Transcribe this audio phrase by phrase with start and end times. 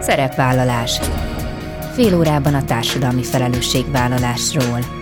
[0.00, 1.00] Szerepvállalás.
[1.92, 5.01] Fél órában a társadalmi felelősségvállalásról.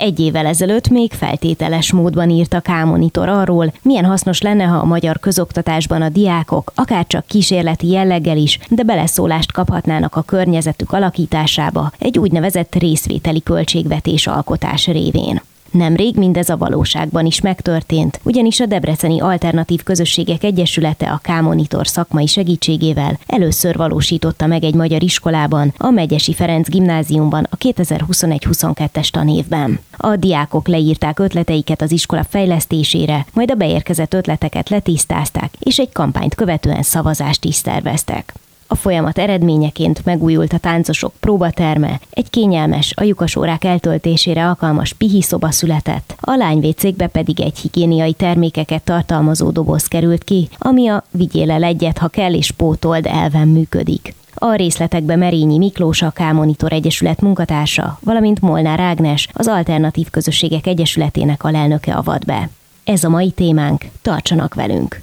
[0.00, 4.84] Egy évvel ezelőtt még feltételes módban írt a K-monitor arról, milyen hasznos lenne, ha a
[4.84, 11.92] magyar közoktatásban a diákok, akár csak kísérleti jelleggel is, de beleszólást kaphatnának a környezetük alakításába
[11.98, 15.42] egy úgynevezett részvételi költségvetés alkotás révén.
[15.70, 22.26] Nemrég mindez a valóságban is megtörtént, ugyanis a Debreceni Alternatív Közösségek Egyesülete a K-Monitor szakmai
[22.26, 29.78] segítségével először valósította meg egy magyar iskolában, a Megyesi Ferenc gimnáziumban a 2021-22-es tanévben.
[29.96, 36.34] A diákok leírták ötleteiket az iskola fejlesztésére, majd a beérkezett ötleteket letisztázták, és egy kampányt
[36.34, 38.34] követően szavazást is szerveztek.
[38.72, 45.50] A folyamat eredményeként megújult a táncosok próbaterme, egy kényelmes, a lyukasórák eltöltésére alkalmas pihi szoba
[45.50, 51.62] született, a lányvécékbe pedig egy higiéniai termékeket tartalmazó doboz került ki, ami a vigyél el
[51.62, 54.14] egyet, ha kell és pótold elven működik.
[54.34, 61.44] A részletekbe Merényi Miklós, a K-Monitor Egyesület munkatársa, valamint Molnár Ágnes, az Alternatív Közösségek Egyesületének
[61.44, 62.48] alelnöke avat be.
[62.84, 65.02] Ez a mai témánk, tartsanak velünk!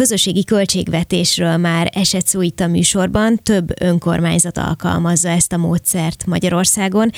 [0.00, 7.10] Közösségi költségvetésről már esett szó itt a műsorban, több önkormányzat alkalmazza ezt a módszert Magyarországon.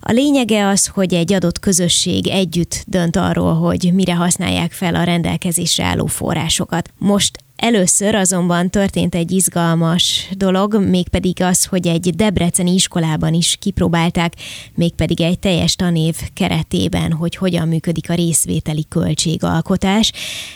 [0.00, 5.02] A lényege az, hogy egy adott közösség együtt dönt arról, hogy mire használják fel a
[5.02, 6.90] rendelkezésre álló forrásokat.
[6.98, 14.32] Most Először azonban történt egy izgalmas dolog, mégpedig az, hogy egy debreceni iskolában is kipróbálták,
[14.74, 20.12] mégpedig egy teljes tanév keretében, hogy hogyan működik a részvételi költségalkotás.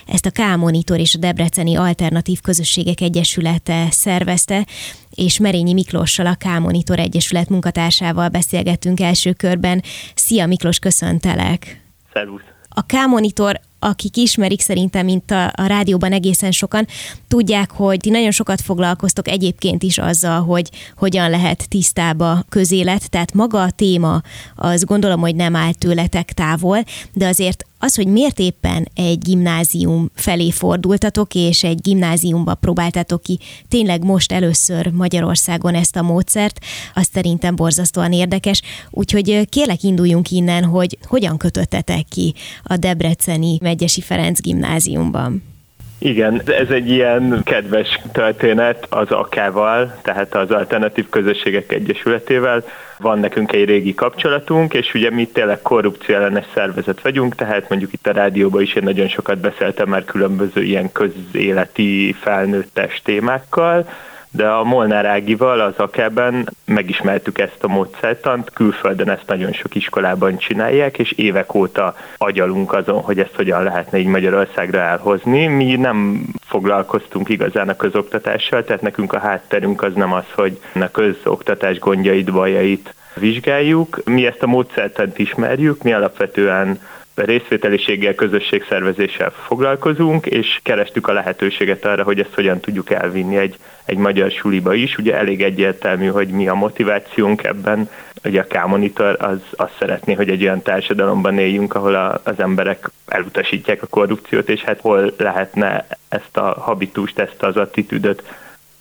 [0.07, 4.67] Ezt a K-Monitor és a Debreceni Alternatív Közösségek Egyesülete szervezte,
[5.11, 9.83] és Merényi Miklóssal, a K-Monitor Egyesület munkatársával beszélgettünk első körben.
[10.15, 11.83] Szia Miklós, köszöntelek!
[12.13, 12.43] Szervusz!
[12.69, 16.87] A K-Monitor akik ismerik szerintem, mint a, a rádióban egészen sokan,
[17.29, 23.35] tudják, hogy ti nagyon sokat foglalkoztok egyébként is azzal, hogy hogyan lehet tisztába közélet, tehát
[23.35, 24.23] maga a téma,
[24.55, 30.11] az gondolom, hogy nem áll tőletek távol, de azért az, hogy miért éppen egy gimnázium
[30.15, 36.59] felé fordultatok, és egy gimnáziumba próbáltatok ki tényleg most először Magyarországon ezt a módszert,
[36.95, 38.63] az szerintem borzasztóan érdekes.
[38.91, 45.54] Úgyhogy kérlek induljunk innen, hogy hogyan kötöttetek ki a Debreceni Megyesi Ferenc gimnáziumban.
[45.99, 52.65] Igen, ez egy ilyen kedves történet az AK-val, tehát az Alternatív Közösségek Egyesületével.
[52.99, 57.93] Van nekünk egy régi kapcsolatunk, és ugye mi tényleg korrupció ellenes szervezet vagyunk, tehát mondjuk
[57.93, 63.89] itt a rádióban is én nagyon sokat beszéltem már különböző ilyen közéleti felnőttes témákkal,
[64.37, 70.37] de a Molnár Ágival az akeben megismertük ezt a módszertant, külföldön ezt nagyon sok iskolában
[70.37, 75.47] csinálják, és évek óta agyalunk azon, hogy ezt hogyan lehetne így Magyarországra elhozni.
[75.47, 80.91] Mi nem foglalkoztunk igazán a közoktatással, tehát nekünk a hátterünk az nem az, hogy a
[80.91, 84.01] közoktatás gondjait, bajait vizsgáljuk.
[84.05, 86.81] Mi ezt a módszertant ismerjük, mi alapvetően
[87.15, 93.97] részvételiséggel, közösségszervezéssel foglalkozunk, és kerestük a lehetőséget arra, hogy ezt hogyan tudjuk elvinni egy, egy
[93.97, 94.99] magyar suliba is.
[94.99, 97.91] Ugye elég egyértelmű, hogy mi a motivációnk ebben.
[98.25, 102.91] Ugye a K-monitor az azt szeretné, hogy egy olyan társadalomban éljünk, ahol a, az emberek
[103.07, 108.23] elutasítják a korrupciót, és hát hol lehetne ezt a habitust, ezt az attitűdöt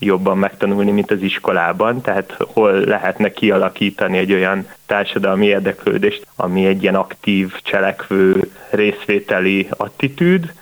[0.04, 6.82] jobban megtanulni, mint az iskolában, tehát hol lehetne kialakítani egy olyan társadalmi érdeklődést, ami egy
[6.82, 10.54] ilyen aktív, cselekvő, részvételi attitűd,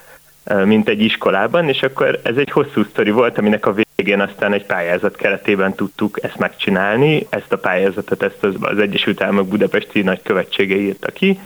[0.65, 4.65] mint egy iskolában, és akkor ez egy hosszú sztori volt, aminek a végén aztán egy
[4.65, 7.27] pályázat keretében tudtuk ezt megcsinálni.
[7.29, 11.39] Ezt a pályázatot ezt az, Egyesült Államok Budapesti Nagykövetsége írta ki,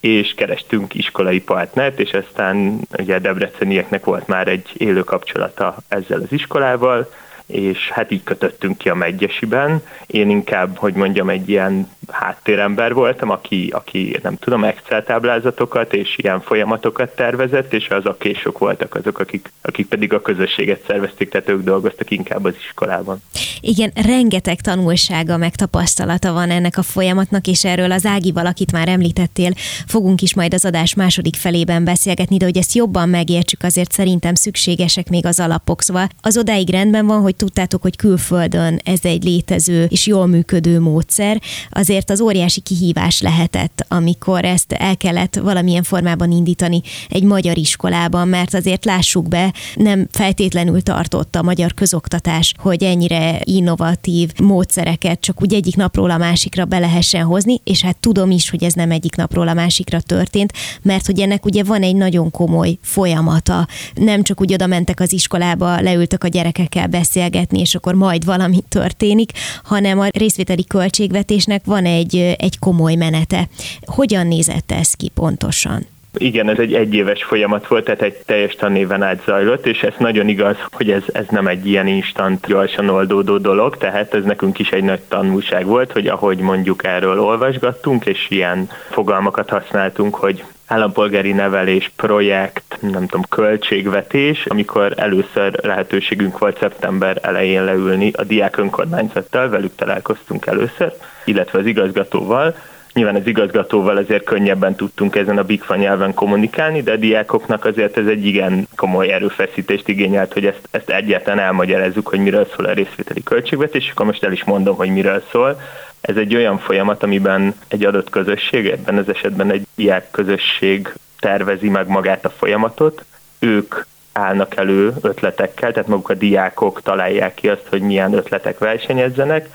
[0.00, 6.20] és kerestünk iskolai partnert, és aztán ugye a debrecenieknek volt már egy élő kapcsolata ezzel
[6.20, 7.10] az iskolával,
[7.48, 9.82] és hát így kötöttünk ki a Megyesiben.
[10.06, 16.14] Én inkább, hogy mondjam, egy ilyen háttérember voltam, aki, aki nem tudom, Excel táblázatokat és
[16.16, 21.30] ilyen folyamatokat tervezett, és az a késők voltak azok, akik, akik pedig a közösséget szervezték,
[21.30, 23.22] tehát ők dolgoztak inkább az iskolában.
[23.60, 28.88] Igen, rengeteg tanulsága, meg tapasztalata van ennek a folyamatnak, és erről az Ágival, akit már
[28.88, 29.52] említettél,
[29.86, 34.34] fogunk is majd az adás második felében beszélgetni, de hogy ezt jobban megértsük, azért szerintem
[34.34, 35.82] szükségesek még az alapok.
[35.82, 40.80] Szóval az odáig rendben van, hogy tudtátok, hogy külföldön ez egy létező és jól működő
[40.80, 41.40] módszer,
[41.70, 48.28] azért az óriási kihívás lehetett, amikor ezt el kellett valamilyen formában indítani egy magyar iskolában,
[48.28, 55.42] mert azért lássuk be, nem feltétlenül tartott a magyar közoktatás, hogy ennyire innovatív módszereket csak
[55.42, 58.90] úgy egyik napról a másikra be lehessen hozni, és hát tudom is, hogy ez nem
[58.90, 60.52] egyik napról a másikra történt,
[60.82, 63.68] mert hogy ennek ugye van egy nagyon komoly folyamata.
[63.94, 68.62] Nem csak úgy oda mentek az iskolába, leültek a gyerekekkel beszélgetni, és akkor majd valami
[68.68, 69.32] történik,
[69.64, 73.48] hanem a részvételi költségvetésnek van egy, egy komoly menete.
[73.86, 75.86] Hogyan nézett ez ki pontosan?
[76.18, 80.28] Igen, ez egy egyéves folyamat volt, tehát egy teljes tanéven át zajlott, és ez nagyon
[80.28, 84.70] igaz, hogy ez, ez nem egy ilyen instant, gyorsan oldódó dolog, tehát ez nekünk is
[84.70, 91.32] egy nagy tanulság volt, hogy ahogy mondjuk erről olvasgattunk, és ilyen fogalmakat használtunk, hogy állampolgári
[91.32, 99.48] nevelés, projekt, nem tudom, költségvetés, amikor először lehetőségünk volt szeptember elején leülni a diák önkormányzattal,
[99.48, 100.92] velük találkoztunk először,
[101.24, 102.54] illetve az igazgatóval,
[102.98, 107.96] Nyilván az igazgatóval azért könnyebben tudtunk ezen a Bigfa nyelven kommunikálni, de a diákoknak azért
[107.96, 112.72] ez egy igen komoly erőfeszítést igényelt, hogy ezt, ezt egyáltalán elmagyarázzuk, hogy miről szól a
[112.72, 115.60] részvételi költségvetés, és akkor most el is mondom, hogy miről szól.
[116.00, 121.68] Ez egy olyan folyamat, amiben egy adott közösség, ebben az esetben egy diák közösség tervezi
[121.68, 123.04] meg magát a folyamatot,
[123.38, 123.74] ők
[124.12, 129.48] állnak elő ötletekkel, tehát maguk a diákok találják ki azt, hogy milyen ötletek versenyezzenek,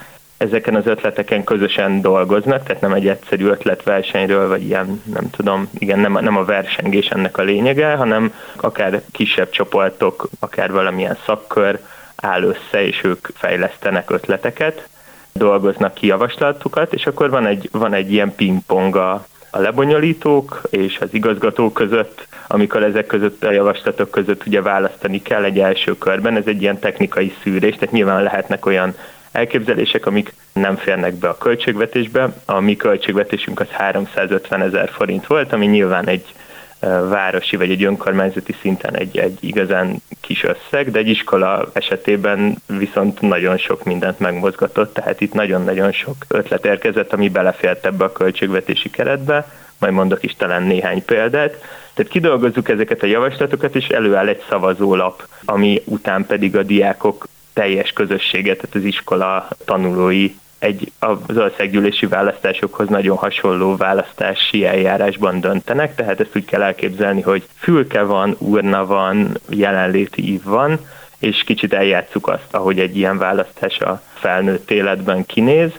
[0.43, 5.99] ezeken az ötleteken közösen dolgoznak, tehát nem egy egyszerű ötletversenyről, vagy ilyen, nem tudom, igen,
[5.99, 11.79] nem, nem a versengés ennek a lényege, hanem akár kisebb csoportok, akár valamilyen szakkör
[12.15, 14.87] áll össze, és ők fejlesztenek ötleteket,
[15.33, 20.99] dolgoznak ki javaslatukat, és akkor van egy, van egy ilyen pingpong a, a lebonyolítók és
[20.99, 26.35] az igazgatók között, amikor ezek között a javaslatok között ugye választani kell egy első körben,
[26.35, 28.95] ez egy ilyen technikai szűrés, tehát nyilván lehetnek olyan
[29.33, 32.33] elképzelések, amik nem férnek be a költségvetésbe.
[32.45, 36.25] A mi költségvetésünk az 350 ezer forint volt, ami nyilván egy
[37.09, 43.21] városi vagy egy önkormányzati szinten egy, egy igazán kis összeg, de egy iskola esetében viszont
[43.21, 48.89] nagyon sok mindent megmozgatott, tehát itt nagyon-nagyon sok ötlet érkezett, ami belefért ebbe a költségvetési
[48.89, 51.51] keretbe, majd mondok is talán néhány példát.
[51.93, 57.91] Tehát kidolgozzuk ezeket a javaslatokat, és előáll egy szavazólap, ami után pedig a diákok teljes
[57.91, 60.31] közösséget, tehát az iskola tanulói
[60.63, 67.47] egy az országgyűlési választásokhoz nagyon hasonló választási eljárásban döntenek, tehát ezt úgy kell elképzelni, hogy
[67.55, 70.79] fülke van, urna van, jelenléti ív van,
[71.19, 75.71] és kicsit eljátszuk azt, ahogy egy ilyen választás a felnőtt életben kinéz,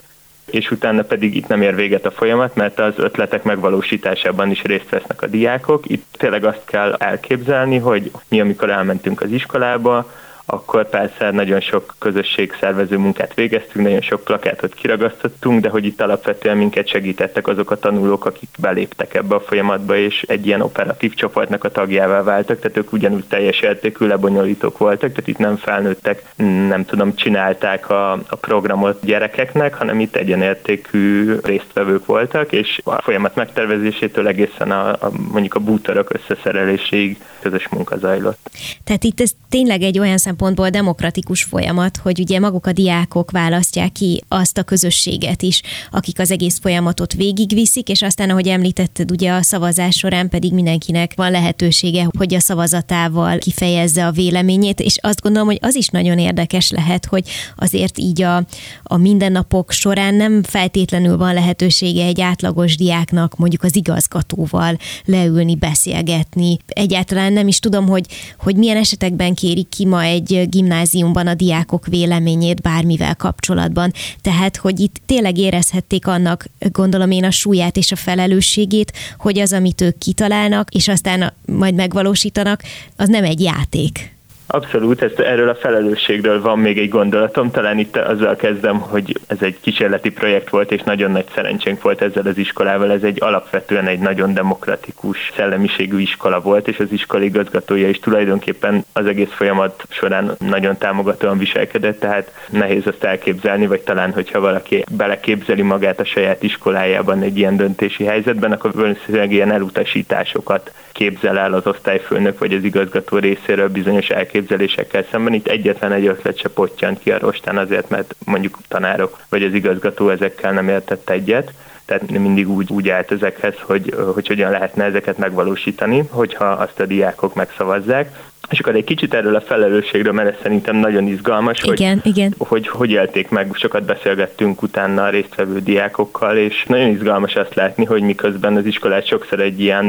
[0.45, 4.89] és utána pedig itt nem ér véget a folyamat, mert az ötletek megvalósításában is részt
[4.89, 5.89] vesznek a diákok.
[5.89, 10.11] Itt tényleg azt kell elképzelni, hogy mi, amikor elmentünk az iskolába,
[10.47, 16.57] akkor persze nagyon sok közösségszervező munkát végeztünk, nagyon sok plakátot kiragasztottunk, de hogy itt alapvetően
[16.57, 21.65] minket segítettek azok a tanulók, akik beléptek ebbe a folyamatba, és egy ilyen operatív csoportnak
[21.65, 26.23] a tagjává váltak, tehát ők ugyanúgy teljes értékű lebonyolítók voltak, tehát itt nem felnőttek,
[26.69, 33.35] nem tudom, csinálták a, a programot gyerekeknek, hanem itt egyenértékű résztvevők voltak, és a folyamat
[33.35, 38.51] megtervezésétől egészen a, a mondjuk a bútorok összeszereléséig közös munka zajlott.
[38.85, 43.31] Tehát itt ez tényleg egy olyan szempont, szempontból demokratikus folyamat, hogy ugye maguk a diákok
[43.31, 49.11] választják ki azt a közösséget is, akik az egész folyamatot végigviszik, és aztán, ahogy említetted,
[49.11, 54.99] ugye a szavazás során pedig mindenkinek van lehetősége, hogy a szavazatával kifejezze a véleményét, és
[55.01, 58.47] azt gondolom, hogy az is nagyon érdekes lehet, hogy azért így a,
[58.83, 66.57] a mindennapok során nem feltétlenül van lehetősége egy átlagos diáknak mondjuk az igazgatóval leülni, beszélgetni.
[66.67, 68.07] Egyáltalán nem is tudom, hogy,
[68.39, 73.93] hogy milyen esetekben kérik ki ma egy egy gimnáziumban a diákok véleményét bármivel kapcsolatban.
[74.21, 79.53] Tehát, hogy itt tényleg érezhették annak, gondolom én a súlyát és a felelősségét, hogy az,
[79.53, 82.63] amit ők kitalálnak, és aztán majd megvalósítanak,
[82.97, 84.14] az nem egy játék.
[84.47, 89.37] Abszolút, ezt, erről a felelősségről van még egy gondolatom, talán itt azzal kezdem, hogy ez
[89.41, 92.93] egy kísérleti projekt volt, és nagyon nagy szerencsénk volt ezzel az iskolával.
[92.93, 98.85] Ez egy alapvetően egy nagyon demokratikus szellemiségű iskola volt, és az iskola igazgatója is tulajdonképpen
[98.93, 104.85] az egész folyamat során nagyon támogatóan viselkedett, tehát nehéz azt elképzelni, vagy talán, hogyha valaki
[104.91, 111.53] beleképzeli magát a saját iskolájában egy ilyen döntési helyzetben, akkor valószínűleg ilyen elutasításokat képzel el
[111.53, 115.33] az osztályfőnök vagy az igazgató részéről bizonyos elképzelésekkel szemben.
[115.33, 119.55] Itt egyetlen egy ötlet se pottyant ki a rostán azért, mert mondjuk tanárok vagy az
[119.55, 121.53] igazgató ezekkel nem értett egyet
[121.87, 126.87] tehát mindig úgy, úgy állt ezekhez, hogy, hogy hogyan lehetne ezeket megvalósítani, hogyha azt a
[126.87, 128.19] diákok megszavazzák.
[128.51, 132.35] És akkor egy kicsit erről a felelősségről, mert ez szerintem nagyon izgalmas, igen, hogy, igen.
[132.39, 137.85] hogy hogy élték meg, sokat beszélgettünk utána a résztvevő diákokkal, és nagyon izgalmas azt látni,
[137.85, 139.85] hogy miközben az iskolát sokszor egy ilyen,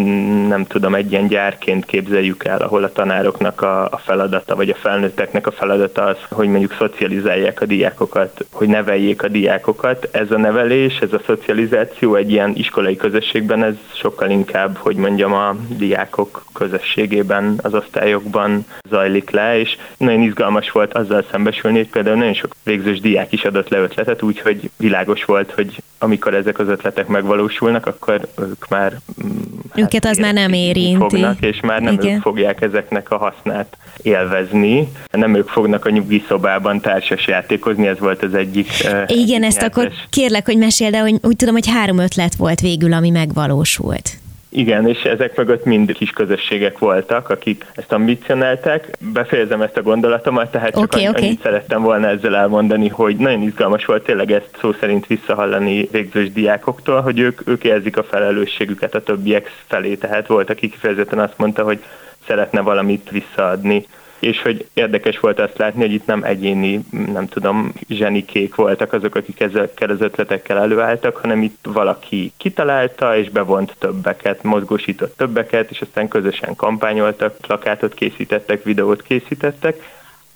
[0.48, 4.76] nem tudom, egy ilyen gyárként képzeljük el, ahol a tanároknak a, a feladata, vagy a
[4.76, 10.10] felnőtteknek a feladata az, hogy mondjuk szocializálják a diákokat, hogy neveljék a diákokat.
[10.12, 15.34] Ez a nevelés, ez a szocializáció egy ilyen iskolai közösségben, ez sokkal inkább, hogy mondjam,
[15.34, 21.90] a diákok közösségében, az osztályokban gyorsabban zajlik le, és nagyon izgalmas volt azzal szembesülni, hogy
[21.90, 26.60] például nagyon sok végzős diák is adott le ötletet, úgyhogy világos volt, hogy amikor ezek
[26.60, 28.92] az ötletek megvalósulnak, akkor ők már
[29.24, 29.30] mm,
[29.70, 30.98] hát őket az már nem érinti.
[30.98, 32.16] Fognak, és már nem Igen.
[32.16, 34.88] ők fogják ezeknek a hasznát élvezni.
[35.12, 38.68] Nem ők fognak a nyugi szobában társas játékozni, ez volt az egyik.
[39.08, 39.84] Igen, ezt nyertes.
[39.84, 44.18] akkor kérlek, hogy mesél, de hogy úgy tudom, hogy három ötlet volt végül, ami megvalósult.
[44.58, 48.90] Igen, és ezek mögött mind kis közösségek voltak, akik ezt ambicionálták.
[49.14, 51.40] Befejezem ezt a gondolatomat, tehát csak okay, annyit okay.
[51.42, 57.02] szerettem volna ezzel elmondani, hogy nagyon izgalmas volt tényleg ezt szó szerint visszahallani végzős diákoktól,
[57.02, 61.64] hogy ők, ők érzik a felelősségüket a többiek felé, tehát volt, aki kifejezetten azt mondta,
[61.64, 61.84] hogy
[62.28, 63.86] szeretne valamit visszaadni
[64.25, 69.15] és hogy érdekes volt azt látni, hogy itt nem egyéni, nem tudom, zsenikék voltak azok,
[69.15, 75.82] akik ezekkel az ötletekkel előálltak, hanem itt valaki kitalálta, és bevont többeket, mozgósított többeket, és
[75.82, 79.82] aztán közösen kampányoltak, plakátot készítettek, videót készítettek,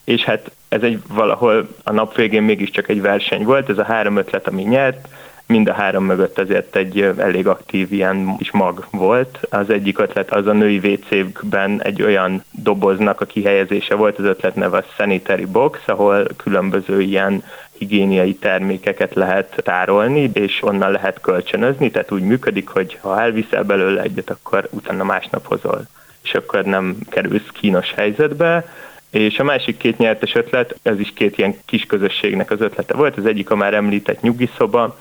[0.04, 4.18] és hát ez egy valahol a nap végén mégiscsak egy verseny volt, ez a három
[4.18, 5.08] ötlet, ami nyert,
[5.50, 9.40] mind a három mögött azért egy elég aktív ilyen is mag volt.
[9.50, 14.56] Az egyik ötlet az a női WC-ben egy olyan doboznak a kihelyezése volt, az ötlet
[14.56, 17.44] neve a Sanitary Box, ahol különböző ilyen
[17.78, 24.02] higiéniai termékeket lehet tárolni, és onnan lehet kölcsönözni, tehát úgy működik, hogy ha elviszel belőle
[24.02, 25.82] egyet, akkor utána másnap hozol,
[26.24, 28.66] és akkor nem kerülsz kínos helyzetbe.
[29.12, 33.18] És a másik két nyertes ötlet, ez is két ilyen kis közösségnek az ötlete volt,
[33.18, 34.98] az egyik a már említett nyugiszoba,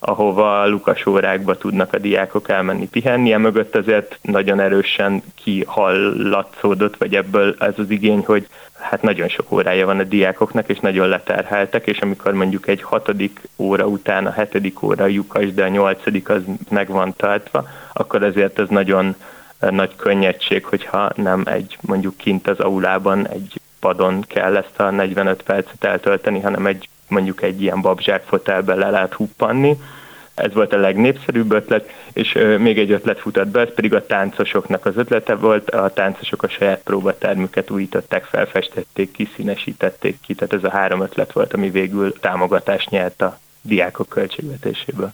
[0.00, 3.36] ahova lukas órákba tudnak a diákok elmenni pihenni.
[3.36, 9.86] Mögött azért nagyon erősen kihallatszódott, vagy ebből ez az igény, hogy hát nagyon sok órája
[9.86, 14.82] van a diákoknak, és nagyon leterheltek, és amikor mondjuk egy hatodik óra után a hetedik
[14.82, 19.14] óra lyukas, de a nyolcadik az meg van tartva, akkor azért ez nagyon
[19.58, 25.42] nagy könnyedség, hogyha nem egy mondjuk kint az aulában egy padon kell ezt a 45
[25.42, 29.76] percet eltölteni, hanem egy mondjuk egy ilyen babzsák fotelbe le lehet huppanni.
[30.34, 34.86] Ez volt a legnépszerűbb ötlet, és még egy ötlet futott be, ez pedig a táncosoknak
[34.86, 35.70] az ötlete volt.
[35.70, 41.52] A táncosok a saját próbatermüket újították, felfestették, kiszínesítették ki, tehát ez a három ötlet volt,
[41.52, 45.12] ami végül támogatást nyert a diákok költségvetéséből.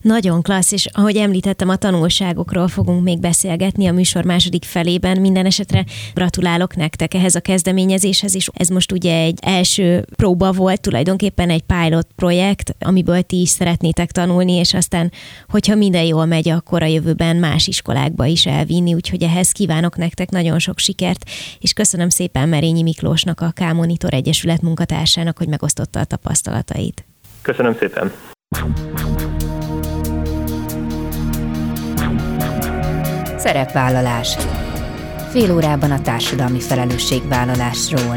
[0.00, 5.20] Nagyon klassz, és ahogy említettem, a tanulságokról fogunk még beszélgetni a műsor második felében.
[5.20, 10.80] Minden esetre gratulálok nektek ehhez a kezdeményezéshez, és ez most ugye egy első próba volt,
[10.80, 15.12] tulajdonképpen egy pilot projekt, amiből ti is szeretnétek tanulni, és aztán,
[15.48, 20.30] hogyha minden jól megy, akkor a jövőben más iskolákba is elvinni, úgyhogy ehhez kívánok nektek
[20.30, 21.24] nagyon sok sikert,
[21.60, 27.04] és köszönöm szépen Merényi Miklósnak, a K-Monitor Egyesület munkatársának, hogy megosztotta a tapasztalatait.
[27.42, 28.12] Köszönöm szépen!
[33.44, 34.36] Szerepvállalás.
[35.30, 38.16] Fél órában a társadalmi felelősségvállalásról.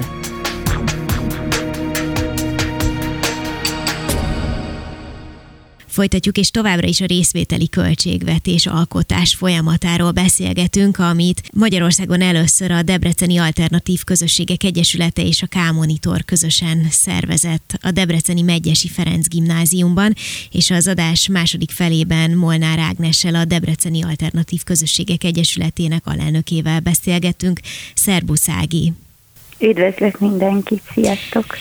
[5.97, 13.37] Folytatjuk, és továbbra is a részvételi költségvetés alkotás folyamatáról beszélgetünk, amit Magyarországon először a Debreceni
[13.37, 20.13] Alternatív Közösségek Egyesülete és a K-Monitor közösen szervezett a Debreceni Megyesi Ferenc Gimnáziumban,
[20.51, 27.59] és az adás második felében Molnár Ágnessel a Debreceni Alternatív Közösségek Egyesületének alelnökével beszélgetünk.
[27.93, 28.93] Szerbusz Ági!
[29.59, 31.57] Üdvözlök mindenkit, sziasztok!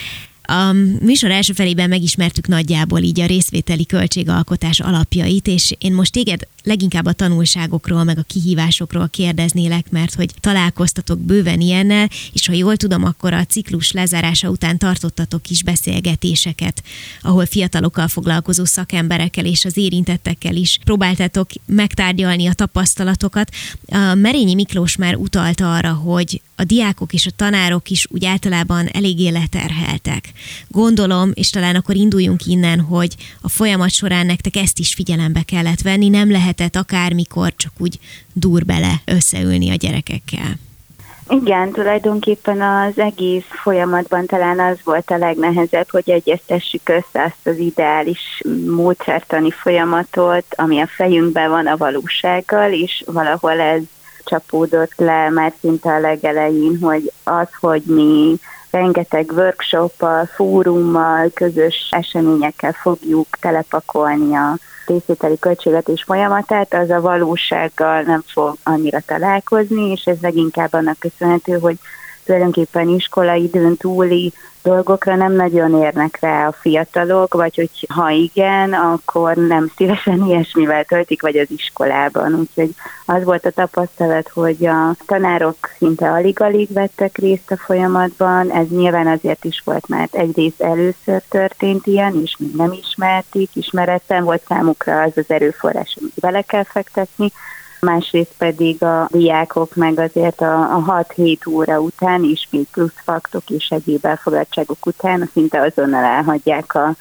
[0.47, 6.47] A műsor első felében megismertük nagyjából így a részvételi költségalkotás alapjait, és én most téged
[6.63, 12.77] leginkább a tanulságokról, meg a kihívásokról kérdeznélek, mert hogy találkoztatok bőven ilyennel, és ha jól
[12.77, 16.83] tudom, akkor a ciklus lezárása után tartottatok is beszélgetéseket,
[17.21, 23.51] ahol fiatalokkal foglalkozó szakemberekkel és az érintettekkel is próbáltatok megtárgyalni a tapasztalatokat.
[23.87, 28.87] A Merényi Miklós már utalta arra, hogy a diákok és a tanárok is úgy általában
[28.93, 30.33] eléggé leterheltek.
[30.69, 35.81] Gondolom, és talán akkor induljunk innen, hogy a folyamat során nektek ezt is figyelembe kellett
[35.81, 37.99] venni, nem lehetett akármikor csak úgy
[38.33, 40.59] dur bele összeülni a gyerekekkel.
[41.29, 47.59] Igen, tulajdonképpen az egész folyamatban talán az volt a legnehezebb, hogy egyeztessük össze azt az
[47.59, 53.83] ideális módszertani folyamatot, ami a fejünkben van a valósággal, és valahol ez
[54.27, 58.37] csapódott le már szinte a legelején, hogy az, hogy mi
[58.71, 64.57] rengeteg workshoppal, fórummal, közös eseményekkel fogjuk telepakolni a
[64.87, 71.59] részvételi költségvetés folyamatát, az a valósággal nem fog annyira találkozni, és ez leginkább annak köszönhető,
[71.59, 71.79] hogy
[72.25, 74.33] tulajdonképpen iskolaidőn túli
[74.67, 80.85] dolgokra nem nagyon érnek rá a fiatalok, vagy hogy ha igen, akkor nem szívesen ilyesmivel
[80.85, 82.35] töltik, vagy az iskolában.
[82.35, 82.75] Úgyhogy
[83.07, 89.07] az volt a tapasztalat, hogy a tanárok szinte alig-alig vettek részt a folyamatban, ez nyilván
[89.07, 95.03] azért is volt, mert egyrészt először történt ilyen, és még nem ismerték, ismeretlen volt számukra
[95.03, 97.33] az az erőforrás, amit bele kell fektetni,
[97.81, 103.03] másrészt pedig a diákok meg azért a, a 6-7 óra után is még plusz
[103.49, 106.95] és egyéb elfogadtságok után szinte azonnal elhagyják a,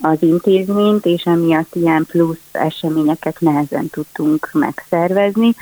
[0.00, 5.54] az intézményt, és emiatt ilyen plusz eseményeket nehezen tudtunk megszervezni.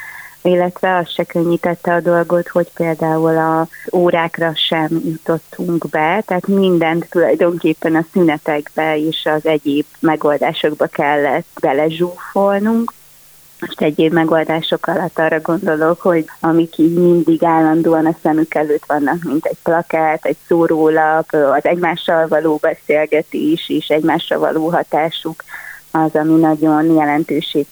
[0.42, 7.10] Illetve az se könnyítette a dolgot, hogy például a órákra sem jutottunk be, tehát mindent
[7.10, 12.92] tulajdonképpen a szünetekbe és az egyéb megoldásokba kellett belezsúfolnunk,
[13.60, 19.22] most egyéb megoldások alatt arra gondolok, hogy amik így mindig állandóan a szemük előtt vannak,
[19.22, 25.44] mint egy plakát, egy szórólap, az egymással való beszélgetés és egymásra való hatásuk,
[25.90, 26.72] az, ami nagyon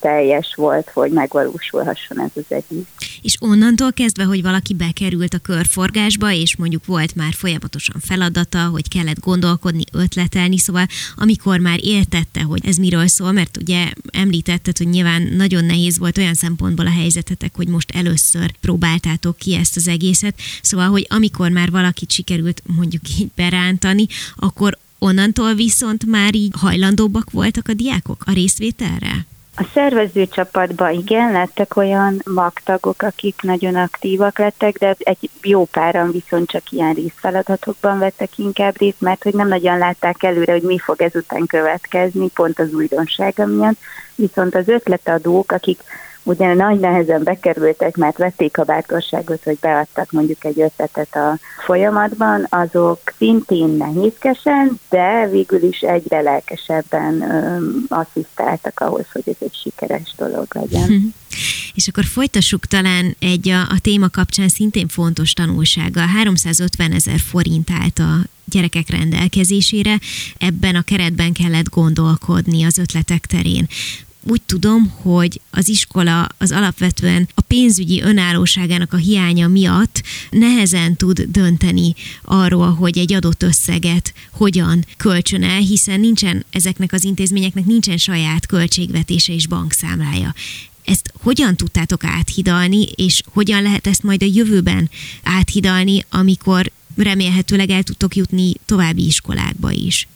[0.00, 2.86] teljes volt, hogy megvalósulhasson ez az egész.
[3.26, 8.88] És onnantól kezdve, hogy valaki bekerült a körforgásba, és mondjuk volt már folyamatosan feladata, hogy
[8.88, 14.88] kellett gondolkodni, ötletelni, szóval amikor már értette, hogy ez miről szól, mert ugye említetted, hogy
[14.88, 19.88] nyilván nagyon nehéz volt olyan szempontból a helyzetetek, hogy most először próbáltátok ki ezt az
[19.88, 24.06] egészet, szóval, hogy amikor már valakit sikerült mondjuk így berántani,
[24.36, 29.26] akkor Onnantól viszont már így hajlandóbbak voltak a diákok a részvételre?
[29.58, 36.10] A szervező csapatban igen, lettek olyan magtagok, akik nagyon aktívak lettek, de egy jó páran
[36.10, 40.78] viszont csak ilyen részfeladatokban vettek inkább részt, mert hogy nem nagyon látták előre, hogy mi
[40.78, 43.78] fog ezután következni, pont az újdonsága miatt.
[44.14, 45.80] Viszont az ötletadók, akik
[46.26, 52.46] ugye nagy nehezen bekerültek, mert vették a bátorságot, hogy beadtak mondjuk egy ötletet a folyamatban,
[52.48, 60.14] azok szintén nehézkesen, de végül is egyre lelkesebben öm, asszisztáltak ahhoz, hogy ez egy sikeres
[60.16, 60.86] dolog legyen.
[60.86, 61.06] Hm.
[61.74, 66.00] És akkor folytassuk talán egy a, a téma kapcsán szintén fontos tanulsága.
[66.00, 68.12] 350 ezer forint állt a
[68.44, 69.98] gyerekek rendelkezésére,
[70.38, 73.68] ebben a keretben kellett gondolkodni az ötletek terén
[74.28, 81.20] úgy tudom, hogy az iskola az alapvetően a pénzügyi önállóságának a hiánya miatt nehezen tud
[81.20, 87.96] dönteni arról, hogy egy adott összeget hogyan kölcsön el, hiszen nincsen ezeknek az intézményeknek nincsen
[87.96, 90.34] saját költségvetése és bankszámlája.
[90.84, 94.90] Ezt hogyan tudtátok áthidalni, és hogyan lehet ezt majd a jövőben
[95.22, 100.08] áthidalni, amikor remélhetőleg el tudtok jutni további iskolákba is?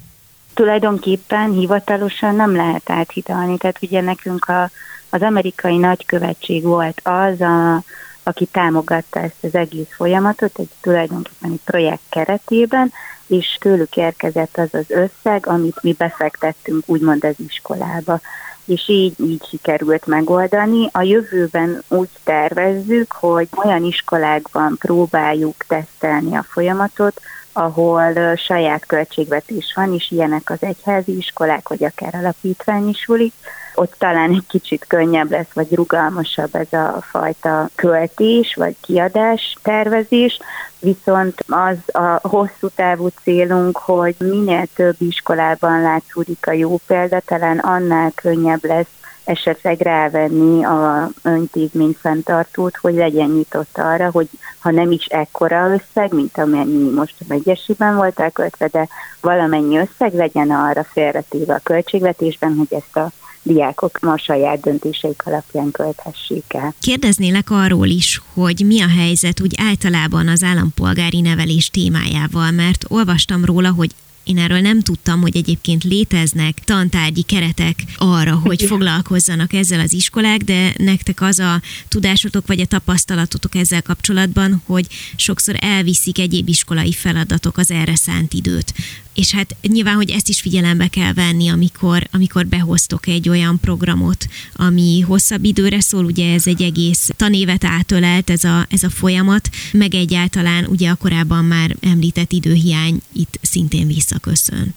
[0.61, 3.57] Tulajdonképpen hivatalosan nem lehet áthidalni.
[3.57, 4.71] Tehát ugye nekünk a,
[5.11, 7.83] az amerikai nagykövetség volt az, a,
[8.23, 12.93] aki támogatta ezt az egész folyamatot, egy tulajdonképpen egy projekt keretében,
[13.27, 18.21] és tőlük érkezett az az összeg, amit mi befektettünk úgymond az iskolába.
[18.65, 20.89] És így, így sikerült megoldani.
[20.93, 27.21] A jövőben úgy tervezzük, hogy olyan iskolákban próbáljuk tesztelni a folyamatot,
[27.53, 33.33] ahol saját költségvetés van, és ilyenek az egyházi iskolák, vagy akár alapítványi sulik,
[33.75, 40.39] ott talán egy kicsit könnyebb lesz, vagy rugalmasabb ez a fajta költés, vagy kiadás tervezés,
[40.79, 47.59] viszont az a hosszú távú célunk, hogy minél több iskolában látszódik a jó példa, talán
[47.59, 49.00] annál könnyebb lesz
[49.31, 56.15] esetleg rávenni a intézmény fenntartót, hogy legyen nyitott arra, hogy ha nem is ekkora összeg,
[56.15, 58.89] mint amennyi most a megyesiben volt elköltve, de
[59.21, 63.11] valamennyi összeg legyen arra félretéve a költségvetésben, hogy ezt a
[63.43, 66.75] diákok a saját döntéseik alapján költhessék el.
[66.81, 73.45] Kérdeznélek arról is, hogy mi a helyzet úgy általában az állampolgári nevelés témájával, mert olvastam
[73.45, 73.91] róla, hogy
[74.31, 80.41] én erről nem tudtam, hogy egyébként léteznek tantárgyi keretek arra, hogy foglalkozzanak ezzel az iskolák,
[80.41, 86.93] de nektek az a tudásotok vagy a tapasztalatotok ezzel kapcsolatban, hogy sokszor elviszik egyéb iskolai
[86.93, 88.75] feladatok az erre szánt időt
[89.15, 94.27] és hát nyilván, hogy ezt is figyelembe kell venni, amikor, amikor behoztok egy olyan programot,
[94.57, 99.49] ami hosszabb időre szól, ugye ez egy egész tanévet átölelt ez a, ez a folyamat,
[99.73, 104.75] meg egyáltalán ugye a korábban már említett időhiány itt szintén visszaköszön.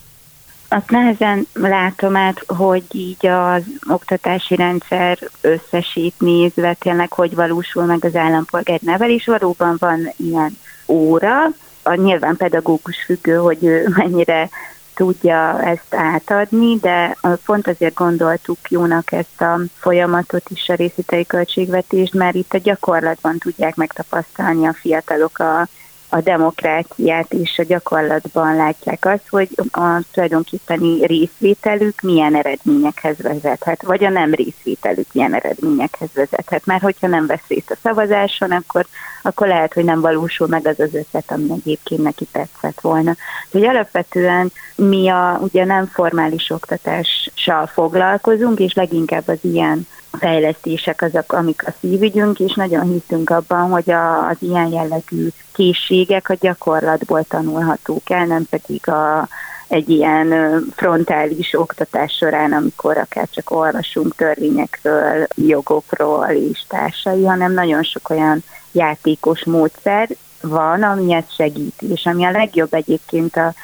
[0.68, 8.04] Azt nehezen látom át, hogy így az oktatási rendszer összesít nézve tényleg, hogy valósul meg
[8.04, 9.24] az állampolgár nevelés.
[9.24, 11.52] Valóban van ilyen óra,
[11.84, 14.48] a nyilván pedagógus függő, hogy ő mennyire
[14.94, 22.14] tudja ezt átadni, de pont azért gondoltuk jónak ezt a folyamatot is a részítei költségvetést,
[22.14, 25.68] mert itt a gyakorlatban tudják megtapasztalni a fiatalok a
[26.14, 34.04] a demokráciát és a gyakorlatban látják azt, hogy a tulajdonképpeni részvételük milyen eredményekhez vezethet, vagy
[34.04, 36.66] a nem részvételük milyen eredményekhez vezethet.
[36.66, 38.86] Mert hogyha nem vesz részt a szavazáson, akkor,
[39.22, 43.14] akkor lehet, hogy nem valósul meg az az ötlet, ami egyébként neki tetszett volna.
[43.46, 49.86] Úgyhogy alapvetően mi a ugye nem formális oktatással foglalkozunk, és leginkább az ilyen
[50.18, 56.28] fejlesztések azok, amik a szívügyünk, és nagyon hiszünk abban, hogy a, az ilyen jellegű készségek
[56.28, 59.28] a gyakorlatból tanulhatók el, nem pedig a,
[59.68, 67.82] egy ilyen frontális oktatás során, amikor akár csak olvasunk törvényekről, jogokról és társai, hanem nagyon
[67.82, 70.08] sok olyan játékos módszer
[70.40, 73.54] van, ami ezt segíti, és ami a legjobb egyébként a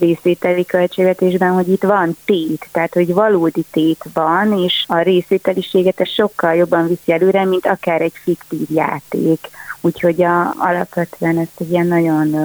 [0.00, 6.08] részvételi költségvetésben, hogy itt van tét, tehát hogy valódi tét van, és a részvételiséget ez
[6.08, 9.50] sokkal jobban viszi előre, mint akár egy fiktív játék.
[9.80, 12.36] Úgyhogy a, alapvetően ezt egy ilyen nagyon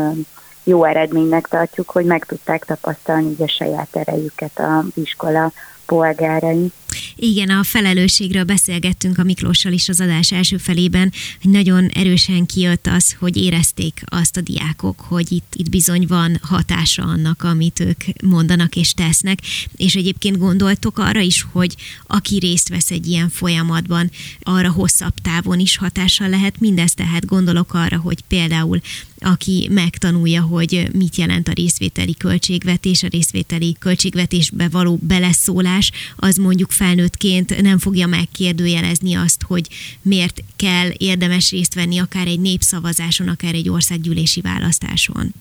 [0.64, 5.52] jó eredménynek tartjuk, hogy meg tudták tapasztalni a saját erejüket a iskola
[5.86, 6.72] polgárai.
[7.18, 12.88] Igen, a felelősségről beszélgettünk a Miklóssal is az adás első felében, hogy nagyon erősen kijött
[12.88, 18.04] az, hogy érezték azt a diákok, hogy itt, itt bizony van hatása annak, amit ők
[18.24, 19.40] mondanak és tesznek,
[19.76, 21.76] és egyébként gondoltok arra is, hogy
[22.08, 27.74] aki részt vesz egy ilyen folyamatban, arra hosszabb távon is hatással lehet mindez, tehát gondolok
[27.74, 28.82] arra, hogy például
[29.26, 36.72] aki megtanulja, hogy mit jelent a részvételi költségvetés, a részvételi költségvetésbe való beleszólás, az mondjuk
[36.72, 39.68] felnőttként nem fogja megkérdőjelezni azt, hogy
[40.02, 45.34] miért kell érdemes részt venni akár egy népszavazáson, akár egy országgyűlési választáson.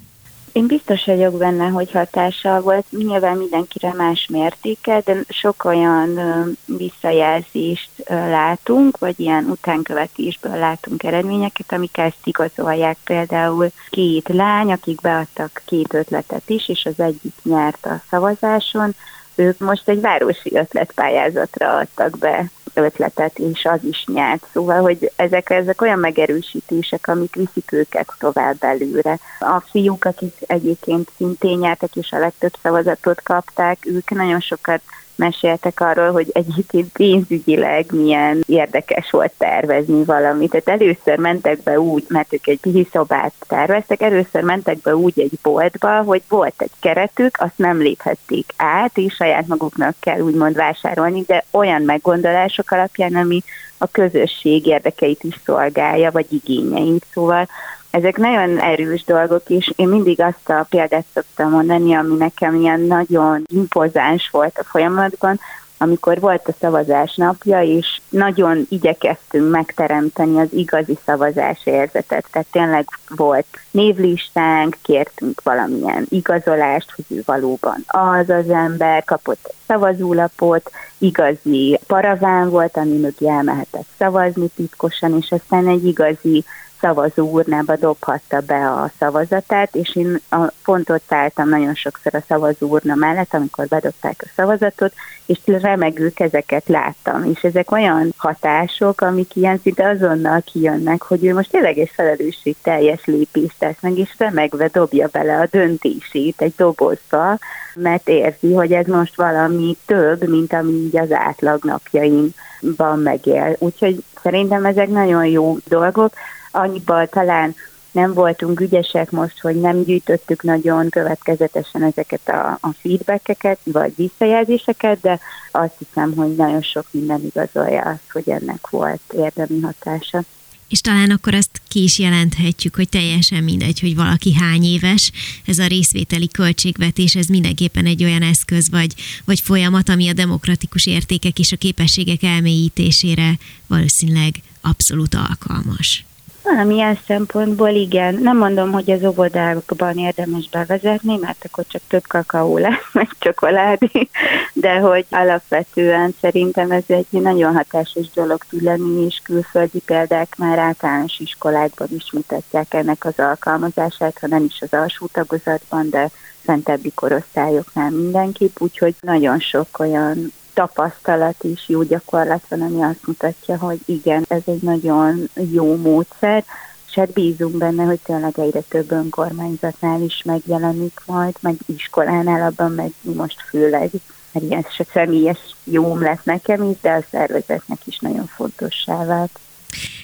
[0.54, 2.84] Én biztos vagyok benne, hogy hatással volt.
[2.90, 6.18] Nyilván mindenkire más mértéke, de sok olyan
[6.64, 12.96] visszajelzést látunk, vagy ilyen utánkövetésből látunk eredményeket, amik ezt igazolják.
[13.04, 18.94] Például két lány, akik beadtak két ötletet is, és az egyik nyert a szavazáson,
[19.34, 24.46] ők most egy városi ötletpályázatra adtak be ötletet, és az is nyert.
[24.52, 29.18] Szóval, hogy ezek, ezek olyan megerősítések, amik viszik őket tovább előre.
[29.40, 34.80] A fiúk, akik egyébként szintén nyertek, és a legtöbb szavazatot kapták, ők nagyon sokat
[35.16, 40.50] meséltek arról, hogy egyébként pénzügyileg milyen érdekes volt tervezni valamit.
[40.50, 45.38] Tehát először mentek be úgy, mert ők egy pihiszobát terveztek, először mentek be úgy egy
[45.42, 51.24] boltba, hogy volt egy keretük, azt nem léphették át, és saját maguknak kell úgymond vásárolni,
[51.27, 53.42] de olyan meggondolások alapján, ami
[53.79, 57.07] a közösség érdekeit is szolgálja, vagy igényeit.
[57.12, 57.48] Szóval
[57.94, 62.80] ezek nagyon erős dolgok, és én mindig azt a példát szoktam mondani, ami nekem ilyen
[62.80, 65.40] nagyon impozáns volt a folyamatban,
[65.78, 72.26] amikor volt a szavazás napja, és nagyon igyekeztünk megteremteni az igazi szavazás érzetet.
[72.30, 79.54] Tehát tényleg volt névlistánk, kértünk valamilyen igazolást, hogy ő valóban az az ember, kapott egy
[79.66, 86.44] szavazólapot, igazi paraván volt, ami mögé elmehetett szavazni titkosan, és aztán egy igazi
[86.85, 92.66] szavazó urnába dobhatta be a szavazatát, és én a, pont álltam nagyon sokszor a szavazó
[92.66, 94.92] urna mellett, amikor bedobták a szavazatot,
[95.27, 101.35] és remegő kezeket láttam, és ezek olyan hatások, amik ilyen szinte azonnal kijönnek, hogy ő
[101.35, 106.55] most tényleg egy felelősség teljes lépést tesz meg, és remegve dobja bele a döntését egy
[106.57, 107.38] dobozba,
[107.75, 113.57] mert érzi, hogy ez most valami több, mint ami így az átlag napjaimban megél.
[113.59, 116.12] Úgyhogy szerintem ezek nagyon jó dolgok.
[116.54, 117.54] Annyiban talán
[117.90, 125.00] nem voltunk ügyesek most, hogy nem gyűjtöttük nagyon következetesen ezeket a, a feedbackeket, vagy visszajelzéseket,
[125.00, 130.22] de azt hiszem, hogy nagyon sok minden igazolja azt, hogy ennek volt érdemi hatása
[130.68, 135.10] és talán akkor azt ki is jelenthetjük, hogy teljesen mindegy, hogy valaki hány éves,
[135.44, 140.86] ez a részvételi költségvetés, ez mindenképpen egy olyan eszköz vagy, vagy folyamat, ami a demokratikus
[140.86, 146.04] értékek és a képességek elmélyítésére valószínűleg abszolút alkalmas.
[146.44, 148.14] Valamilyen szempontból igen.
[148.14, 154.09] Nem mondom, hogy az óvodákban érdemes bevezetni, mert akkor csak több kakaó lesz, meg csokoládé,
[154.52, 160.59] de hogy alapvetően szerintem ez egy nagyon hatásos dolog tud lenni, és külföldi példák már
[160.59, 166.11] általános iskolákban is mutatják ennek az alkalmazását, ha nem is az alsó tagozatban, de
[166.42, 173.58] fentebbi korosztályoknál mindenképp, úgyhogy nagyon sok olyan tapasztalat és jó gyakorlat van, ami azt mutatja,
[173.58, 176.44] hogy igen, ez egy nagyon jó módszer,
[176.88, 182.72] és hát bízunk benne, hogy tényleg egyre több önkormányzatnál is megjelenik majd, meg iskolánál abban
[182.72, 183.90] meg most főleg,
[184.32, 189.38] mert ilyen személyes jóm lesz nekem is, de a szervezetnek is nagyon fontossá vált.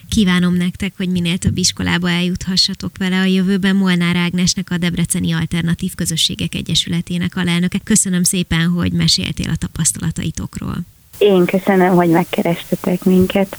[0.09, 3.77] Kívánom nektek, hogy minél több iskolába eljuthassatok vele a jövőben.
[3.77, 7.79] Molnár Ágnesnek, a Debreceni Alternatív Közösségek Egyesületének alelnöke.
[7.85, 10.77] Köszönöm szépen, hogy meséltél a tapasztalataitokról.
[11.19, 13.59] Én köszönöm, hogy megkerestetek minket.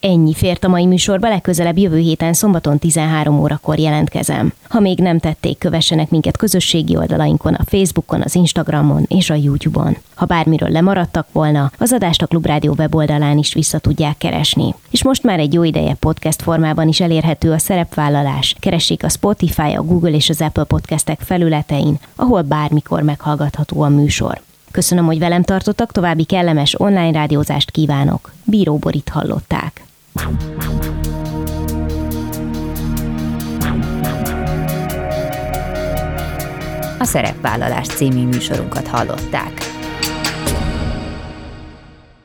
[0.00, 4.52] Ennyi fért a mai műsorba, legközelebb jövő héten szombaton 13 órakor jelentkezem.
[4.68, 9.96] Ha még nem tették, kövessenek minket közösségi oldalainkon, a Facebookon, az Instagramon és a YouTube-on.
[10.14, 14.74] Ha bármiről lemaradtak volna, az adást a Klubrádió weboldalán is vissza tudják keresni.
[14.90, 18.54] És most már egy jó ideje podcast formában is elérhető a szerepvállalás.
[18.60, 24.40] Keressék a Spotify, a Google és az Apple podcastek felületein, ahol bármikor meghallgatható a műsor.
[24.70, 28.32] Köszönöm, hogy velem tartottak, további kellemes online rádiózást kívánok.
[28.44, 29.88] Bíró Borit hallották.
[36.98, 39.52] A Szerepvállalás című műsorunkat hallották.